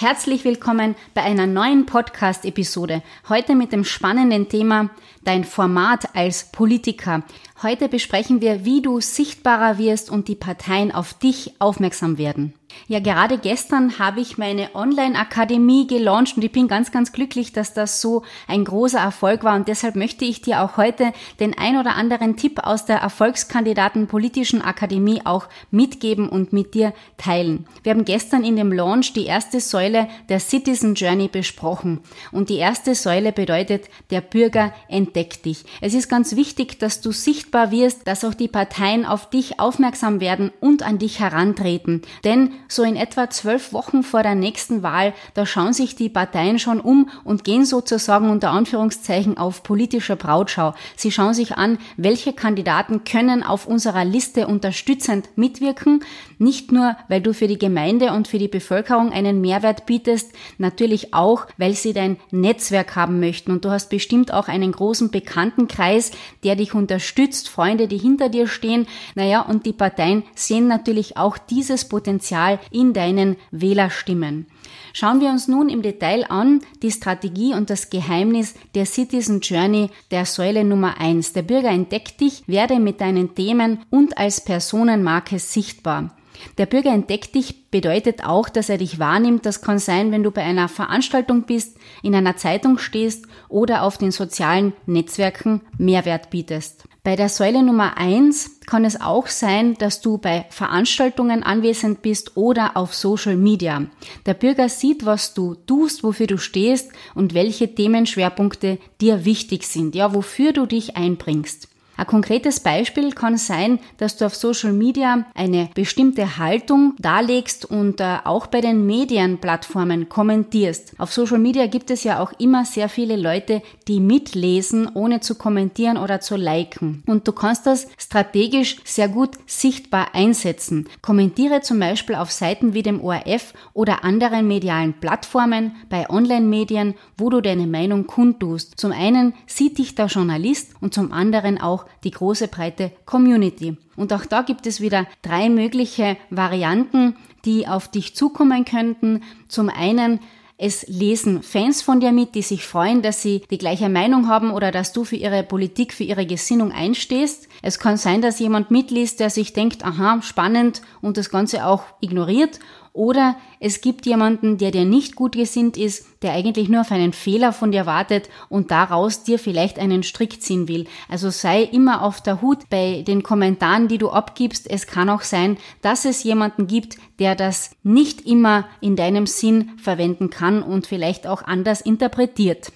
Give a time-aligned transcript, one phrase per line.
[0.00, 3.02] Herzlich willkommen bei einer neuen Podcast-Episode.
[3.28, 4.90] Heute mit dem spannenden Thema
[5.24, 7.24] Dein Format als Politiker.
[7.64, 12.54] Heute besprechen wir, wie du sichtbarer wirst und die Parteien auf dich aufmerksam werden.
[12.90, 17.74] Ja, gerade gestern habe ich meine Online-Akademie gelauncht und ich bin ganz, ganz glücklich, dass
[17.74, 21.76] das so ein großer Erfolg war und deshalb möchte ich dir auch heute den ein
[21.76, 27.66] oder anderen Tipp aus der Erfolgskandidaten Politischen Akademie auch mitgeben und mit dir teilen.
[27.82, 32.00] Wir haben gestern in dem Launch die erste Säule der Citizen Journey besprochen
[32.32, 35.64] und die erste Säule bedeutet, der Bürger entdeckt dich.
[35.82, 40.20] Es ist ganz wichtig, dass du sichtbar wirst, dass auch die Parteien auf dich aufmerksam
[40.20, 45.14] werden und an dich herantreten, denn so in etwa zwölf Wochen vor der nächsten Wahl,
[45.34, 50.74] da schauen sich die Parteien schon um und gehen sozusagen unter Anführungszeichen auf politische Brautschau.
[50.96, 56.04] Sie schauen sich an, welche Kandidaten können auf unserer Liste unterstützend mitwirken.
[56.38, 61.14] Nicht nur, weil du für die Gemeinde und für die Bevölkerung einen Mehrwert bietest, natürlich
[61.14, 63.50] auch, weil sie dein Netzwerk haben möchten.
[63.50, 66.10] Und du hast bestimmt auch einen großen Bekanntenkreis,
[66.44, 68.86] der dich unterstützt, Freunde, die hinter dir stehen.
[69.14, 74.46] Naja, und die Parteien sehen natürlich auch dieses Potenzial in deinen Wählerstimmen.
[74.92, 79.90] Schauen wir uns nun im Detail an die Strategie und das Geheimnis der Citizen Journey
[80.10, 81.32] der Säule Nummer eins.
[81.32, 86.16] Der Bürger entdeckt dich, werde mit deinen Themen und als Personenmarke sichtbar.
[86.56, 89.44] Der Bürger entdeckt dich bedeutet auch, dass er dich wahrnimmt.
[89.46, 93.98] Das kann sein, wenn du bei einer Veranstaltung bist, in einer Zeitung stehst oder auf
[93.98, 96.87] den sozialen Netzwerken Mehrwert bietest.
[97.04, 102.36] Bei der Säule Nummer eins kann es auch sein, dass du bei Veranstaltungen anwesend bist
[102.36, 103.86] oder auf Social Media.
[104.26, 109.94] Der Bürger sieht, was du tust, wofür du stehst und welche Themenschwerpunkte dir wichtig sind,
[109.94, 111.67] ja, wofür du dich einbringst.
[111.98, 118.00] Ein konkretes Beispiel kann sein, dass du auf Social Media eine bestimmte Haltung darlegst und
[118.00, 120.92] äh, auch bei den Medienplattformen kommentierst.
[120.98, 125.34] Auf Social Media gibt es ja auch immer sehr viele Leute, die mitlesen, ohne zu
[125.34, 127.02] kommentieren oder zu liken.
[127.06, 130.88] Und du kannst das strategisch sehr gut sichtbar einsetzen.
[131.02, 137.28] Kommentiere zum Beispiel auf Seiten wie dem ORF oder anderen medialen Plattformen, bei Online-Medien, wo
[137.28, 138.74] du deine Meinung kundtust.
[138.78, 143.76] Zum einen sieht dich der Journalist und zum anderen auch die große breite Community.
[143.96, 149.22] Und auch da gibt es wieder drei mögliche Varianten, die auf dich zukommen könnten.
[149.48, 150.20] Zum einen
[150.60, 154.50] es lesen Fans von dir mit, die sich freuen, dass sie die gleiche Meinung haben
[154.50, 157.48] oder dass du für ihre Politik, für ihre Gesinnung einstehst.
[157.62, 161.84] Es kann sein, dass jemand mitliest, der sich denkt, aha, spannend und das Ganze auch
[162.00, 162.58] ignoriert.
[162.98, 167.12] Oder es gibt jemanden, der dir nicht gut gesinnt ist, der eigentlich nur auf einen
[167.12, 170.88] Fehler von dir wartet und daraus dir vielleicht einen Strick ziehen will.
[171.08, 174.68] Also sei immer auf der Hut bei den Kommentaren, die du abgibst.
[174.68, 179.70] Es kann auch sein, dass es jemanden gibt, der das nicht immer in deinem Sinn
[179.80, 182.72] verwenden kann und vielleicht auch anders interpretiert.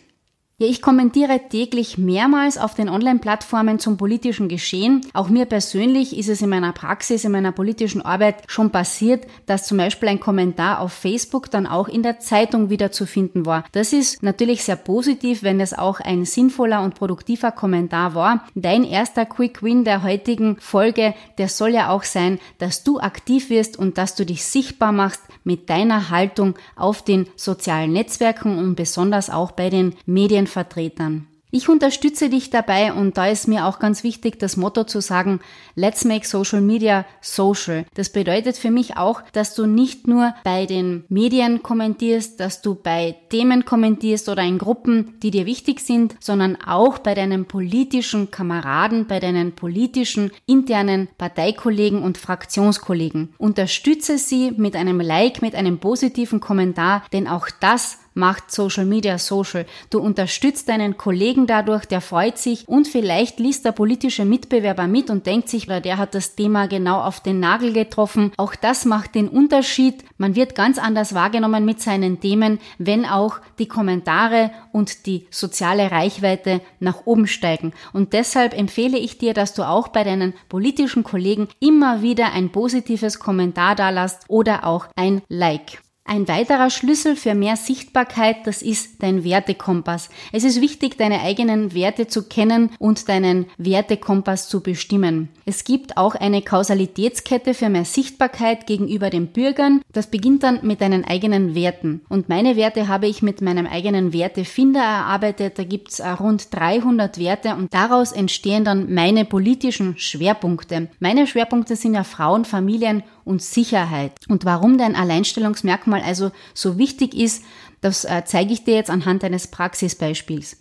[0.63, 5.01] Ja, ich kommentiere täglich mehrmals auf den Online-Plattformen zum politischen Geschehen.
[5.13, 9.67] Auch mir persönlich ist es in meiner Praxis, in meiner politischen Arbeit schon passiert, dass
[9.67, 13.65] zum Beispiel ein Kommentar auf Facebook dann auch in der Zeitung wieder zu finden war.
[13.73, 18.45] Das ist natürlich sehr positiv, wenn es auch ein sinnvoller und produktiver Kommentar war.
[18.55, 23.51] Dein erster Quick Win der heutigen Folge, der soll ja auch sein, dass du aktiv
[23.51, 28.77] wirst und dass du dich sichtbar machst mit deiner Haltung auf den sozialen Netzwerken und
[28.77, 31.27] besonders auch bei den Medien Vertretern.
[31.55, 35.41] Ich unterstütze dich dabei und da ist mir auch ganz wichtig, das Motto zu sagen,
[35.75, 37.85] let's make social media social.
[37.93, 42.75] Das bedeutet für mich auch, dass du nicht nur bei den Medien kommentierst, dass du
[42.75, 48.31] bei Themen kommentierst oder in Gruppen, die dir wichtig sind, sondern auch bei deinen politischen
[48.31, 53.35] Kameraden, bei deinen politischen internen Parteikollegen und Fraktionskollegen.
[53.37, 59.19] Unterstütze sie mit einem Like, mit einem positiven Kommentar, denn auch das macht Social Media
[59.19, 59.67] social.
[59.91, 65.11] Du unterstützt deinen Kollegen dadurch, der freut sich und vielleicht liest der politische Mitbewerber mit
[65.11, 68.33] und denkt sich, der hat das Thema genau auf den Nagel getroffen.
[68.37, 70.05] Auch das macht den Unterschied.
[70.19, 75.91] Man wird ganz anders wahrgenommen mit seinen Themen, wenn auch die Kommentare und die soziale
[75.91, 77.73] Reichweite nach oben steigen.
[77.93, 82.51] Und deshalb empfehle ich dir, dass du auch bei deinen politischen Kollegen immer wieder ein
[82.51, 85.83] positives Kommentar da lässt oder auch ein Like.
[86.05, 90.11] Ein weiterer Schlüssel für mehr Sichtbarkeit, das ist dein Wertekompass.
[90.33, 95.29] Es ist wichtig, deine eigenen Werte zu kennen und deinen Wertekompass zu bestimmen.
[95.47, 99.81] Es gibt auch eine Kausalitätskette für mehr Sichtbarkeit gegenüber den Bürgern.
[99.93, 102.01] Das beginnt dann mit deinen eigenen Werten.
[102.09, 105.57] Und meine Werte habe ich mit meinem eigenen Wertefinder erarbeitet.
[105.57, 110.89] Da gibt's äh, rund 300 Werte und daraus entstehen dann meine politischen Schwerpunkte.
[110.99, 114.13] Meine Schwerpunkte sind ja Frauen, Familien und Sicherheit.
[114.29, 117.45] Und warum dein Alleinstellungsmerkmal also so wichtig ist,
[117.81, 120.57] das äh, zeige ich dir jetzt anhand eines Praxisbeispiels.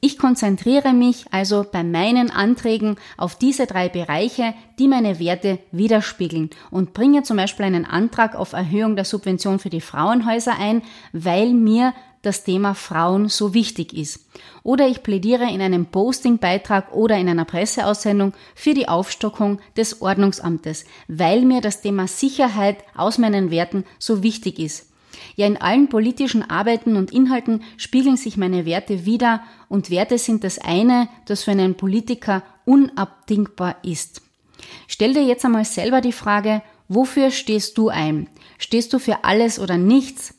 [0.00, 6.50] Ich konzentriere mich also bei meinen Anträgen auf diese drei Bereiche, die meine Werte widerspiegeln
[6.70, 10.82] und bringe zum Beispiel einen Antrag auf Erhöhung der Subvention für die Frauenhäuser ein,
[11.14, 11.94] weil mir
[12.24, 14.26] das Thema Frauen so wichtig ist.
[14.62, 20.84] Oder ich plädiere in einem Postingbeitrag oder in einer Presseaussendung für die Aufstockung des Ordnungsamtes,
[21.08, 24.90] weil mir das Thema Sicherheit aus meinen Werten so wichtig ist.
[25.36, 30.44] Ja, in allen politischen Arbeiten und Inhalten spiegeln sich meine Werte wider und Werte sind
[30.44, 34.22] das eine, das für einen Politiker unabdingbar ist.
[34.86, 38.28] Stell dir jetzt einmal selber die Frage, wofür stehst du ein?
[38.58, 40.34] Stehst du für alles oder nichts?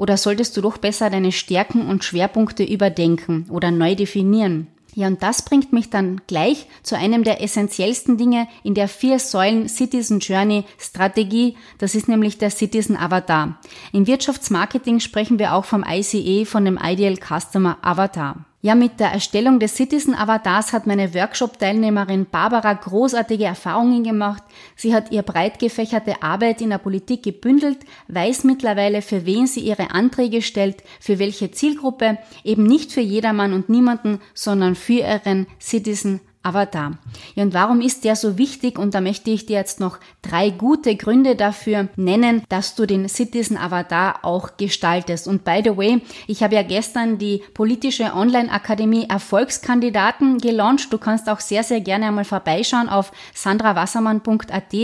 [0.00, 4.68] Oder solltest du doch besser deine Stärken und Schwerpunkte überdenken oder neu definieren?
[4.94, 9.18] Ja, und das bringt mich dann gleich zu einem der essentiellsten Dinge in der vier
[9.18, 11.54] Säulen Citizen Journey Strategie.
[11.76, 13.60] Das ist nämlich der Citizen Avatar.
[13.92, 18.46] Im Wirtschaftsmarketing sprechen wir auch vom ICE, von dem Ideal Customer Avatar.
[18.62, 24.42] Ja, mit der Erstellung des Citizen Avatars hat meine Workshop-Teilnehmerin Barbara großartige Erfahrungen gemacht.
[24.76, 27.78] Sie hat ihr breit gefächerte Arbeit in der Politik gebündelt,
[28.08, 33.54] weiß mittlerweile, für wen sie ihre Anträge stellt, für welche Zielgruppe, eben nicht für jedermann
[33.54, 36.92] und niemanden, sondern für ihren Citizen Avatar.
[37.34, 38.78] Ja, und warum ist der so wichtig?
[38.78, 43.10] Und da möchte ich dir jetzt noch drei gute Gründe dafür nennen, dass du den
[43.10, 45.28] Citizen Avatar auch gestaltest.
[45.28, 50.90] Und by the way, ich habe ja gestern die politische Online-Akademie Erfolgskandidaten gelauncht.
[50.90, 54.74] Du kannst auch sehr, sehr gerne einmal vorbeischauen auf sandrawassermann.at.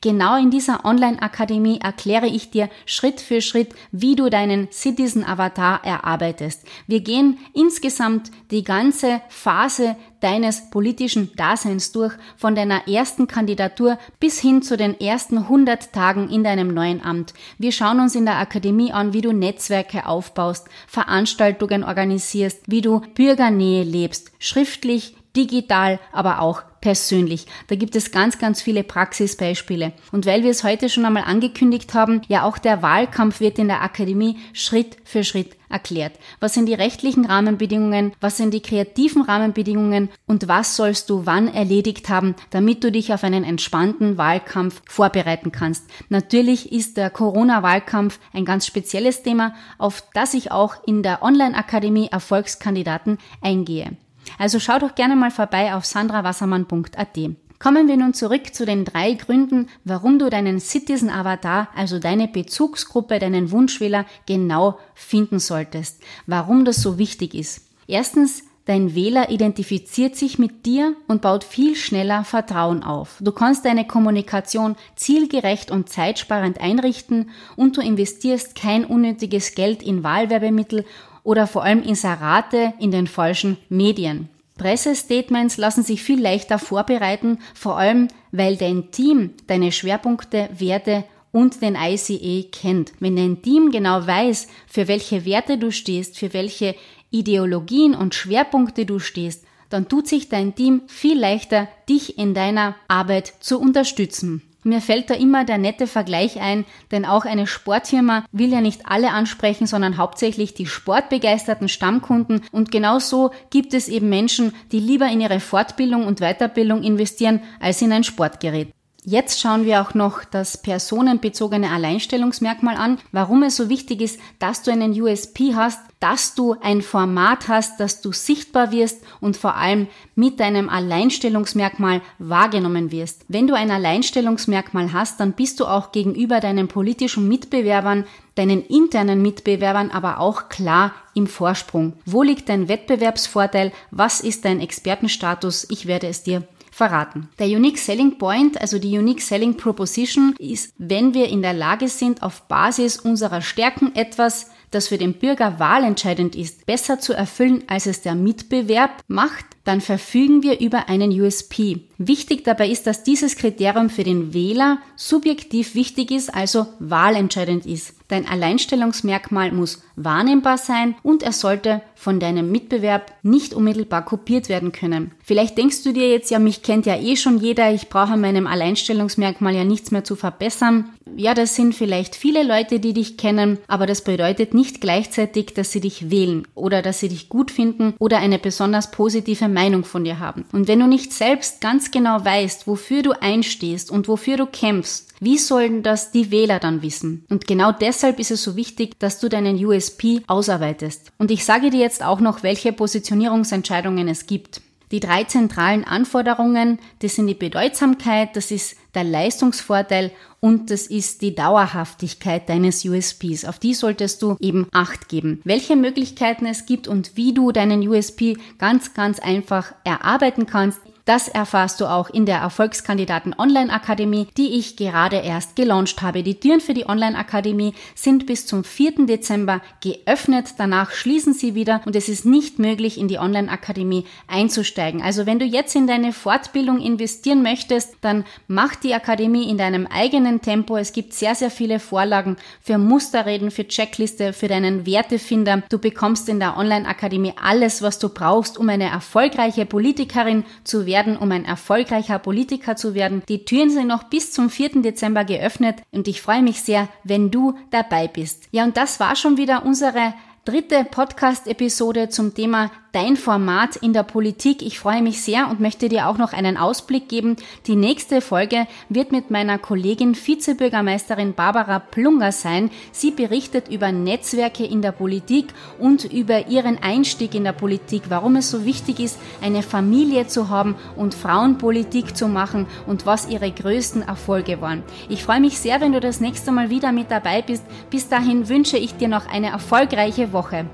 [0.00, 5.84] Genau in dieser Online-Akademie erkläre ich dir Schritt für Schritt, wie du deinen Citizen Avatar
[5.84, 6.64] erarbeitest.
[6.86, 14.40] Wir gehen insgesamt die ganze Phase deines politischen Daseins durch, von deiner ersten Kandidatur bis
[14.40, 17.34] hin zu den ersten 100 Tagen in deinem neuen Amt.
[17.58, 23.00] Wir schauen uns in der Akademie an, wie du Netzwerke aufbaust, Veranstaltungen organisierst, wie du
[23.14, 27.46] Bürgernähe lebst, schriftlich, digital, aber auch persönlich.
[27.68, 29.92] Da gibt es ganz, ganz viele Praxisbeispiele.
[30.12, 33.68] Und weil wir es heute schon einmal angekündigt haben, ja auch der Wahlkampf wird in
[33.68, 36.14] der Akademie Schritt für Schritt erklärt.
[36.40, 38.12] Was sind die rechtlichen Rahmenbedingungen?
[38.20, 40.08] Was sind die kreativen Rahmenbedingungen?
[40.26, 45.52] Und was sollst du wann erledigt haben, damit du dich auf einen entspannten Wahlkampf vorbereiten
[45.52, 45.88] kannst?
[46.08, 52.08] Natürlich ist der Corona-Wahlkampf ein ganz spezielles Thema, auf das ich auch in der Online-Akademie
[52.10, 53.96] Erfolgskandidaten eingehe.
[54.38, 57.18] Also schau doch gerne mal vorbei auf sandrawassermann.at.
[57.58, 62.26] Kommen wir nun zurück zu den drei Gründen, warum du deinen Citizen Avatar, also deine
[62.26, 66.02] Bezugsgruppe, deinen Wunschwähler genau finden solltest.
[66.26, 67.66] Warum das so wichtig ist.
[67.86, 73.16] Erstens, Dein Wähler identifiziert sich mit dir und baut viel schneller Vertrauen auf.
[73.20, 80.04] Du kannst deine Kommunikation zielgerecht und zeitsparend einrichten und du investierst kein unnötiges Geld in
[80.04, 80.84] Wahlwerbemittel
[81.22, 84.28] oder vor allem Inserate in den falschen Medien.
[84.56, 91.62] Pressestatements lassen sich viel leichter vorbereiten, vor allem weil dein Team deine Schwerpunkte, Werte und
[91.62, 92.92] den ICE kennt.
[93.00, 96.74] Wenn dein Team genau weiß, für welche Werte du stehst, für welche
[97.10, 102.74] Ideologien und Schwerpunkte du stehst, dann tut sich dein Team viel leichter, dich in deiner
[102.88, 104.42] Arbeit zu unterstützen.
[104.62, 108.82] Mir fällt da immer der nette Vergleich ein, denn auch eine Sportfirma will ja nicht
[108.86, 114.80] alle ansprechen, sondern hauptsächlich die sportbegeisterten Stammkunden und genau so gibt es eben Menschen, die
[114.80, 118.72] lieber in ihre Fortbildung und Weiterbildung investieren als in ein Sportgerät.
[119.04, 124.62] Jetzt schauen wir auch noch das personenbezogene Alleinstellungsmerkmal an, warum es so wichtig ist, dass
[124.62, 129.56] du einen USP hast, dass du ein Format hast, dass du sichtbar wirst und vor
[129.56, 133.24] allem mit deinem Alleinstellungsmerkmal wahrgenommen wirst.
[133.28, 138.04] Wenn du ein Alleinstellungsmerkmal hast, dann bist du auch gegenüber deinen politischen Mitbewerbern,
[138.34, 141.94] deinen internen Mitbewerbern aber auch klar im Vorsprung.
[142.04, 143.72] Wo liegt dein Wettbewerbsvorteil?
[143.90, 145.66] Was ist dein Expertenstatus?
[145.70, 146.46] Ich werde es dir
[146.80, 147.28] verraten.
[147.38, 151.88] Der Unique Selling Point, also die Unique Selling Proposition, ist, wenn wir in der Lage
[151.88, 157.64] sind, auf Basis unserer Stärken etwas das für den Bürger wahlentscheidend ist, besser zu erfüllen,
[157.66, 161.80] als es der Mitbewerb macht, dann verfügen wir über einen USP.
[162.02, 167.92] Wichtig dabei ist, dass dieses Kriterium für den Wähler subjektiv wichtig ist, also wahlentscheidend ist.
[168.08, 174.72] Dein Alleinstellungsmerkmal muss wahrnehmbar sein und er sollte von deinem Mitbewerb nicht unmittelbar kopiert werden
[174.72, 175.12] können.
[175.22, 178.20] Vielleicht denkst du dir jetzt, ja, mich kennt ja eh schon jeder, ich brauche an
[178.22, 180.88] meinem Alleinstellungsmerkmal ja nichts mehr zu verbessern.
[181.16, 185.70] Ja, das sind vielleicht viele Leute, die dich kennen, aber das bedeutet nicht gleichzeitig, dass
[185.70, 190.02] sie dich wählen oder dass sie dich gut finden oder eine besonders positive Meinung von
[190.02, 190.46] dir haben.
[190.52, 195.36] Und wenn du nicht selbst genau weißt, wofür du einstehst und wofür du kämpfst, wie
[195.36, 197.24] sollen das die Wähler dann wissen?
[197.28, 201.12] Und genau deshalb ist es so wichtig, dass du deinen USP ausarbeitest.
[201.18, 204.62] Und ich sage dir jetzt auch noch, welche Positionierungsentscheidungen es gibt.
[204.92, 211.22] Die drei zentralen Anforderungen, das sind die Bedeutsamkeit, das ist der Leistungsvorteil und das ist
[211.22, 213.44] die Dauerhaftigkeit deines USPs.
[213.44, 215.42] Auf die solltest du eben Acht geben.
[215.44, 221.28] Welche Möglichkeiten es gibt und wie du deinen USP ganz, ganz einfach erarbeiten kannst, das
[221.28, 226.22] erfährst du auch in der Erfolgskandidaten Online Akademie, die ich gerade erst gelauncht habe.
[226.22, 229.06] Die Türen für die Online Akademie sind bis zum 4.
[229.06, 230.54] Dezember geöffnet.
[230.58, 235.02] Danach schließen sie wieder und es ist nicht möglich, in die Online Akademie einzusteigen.
[235.02, 239.86] Also wenn du jetzt in deine Fortbildung investieren möchtest, dann mach die Akademie in deinem
[239.86, 240.76] eigenen Tempo.
[240.76, 245.62] Es gibt sehr, sehr viele Vorlagen für Musterreden, für Checkliste, für deinen Wertefinder.
[245.70, 250.86] Du bekommst in der Online Akademie alles, was du brauchst, um eine erfolgreiche Politikerin zu
[250.86, 253.22] werden werden, um ein erfolgreicher Politiker zu werden.
[253.28, 254.82] Die Türen sind noch bis zum 4.
[254.82, 258.48] Dezember geöffnet und ich freue mich sehr, wenn du dabei bist.
[258.50, 264.02] Ja, und das war schon wieder unsere dritte Podcast-Episode zum Thema dein Format in der
[264.02, 264.62] Politik.
[264.62, 267.36] Ich freue mich sehr und möchte dir auch noch einen Ausblick geben.
[267.66, 272.70] Die nächste Folge wird mit meiner Kollegin Vizebürgermeisterin Barbara Plunger sein.
[272.92, 278.36] Sie berichtet über Netzwerke in der Politik und über ihren Einstieg in der Politik, warum
[278.36, 283.50] es so wichtig ist, eine Familie zu haben und Frauenpolitik zu machen und was ihre
[283.50, 284.82] größten Erfolge waren.
[285.08, 287.64] Ich freue mich sehr, wenn du das nächste Mal wieder mit dabei bist.
[287.90, 290.66] Bis dahin wünsche ich dir noch eine erfolgreiche Woche.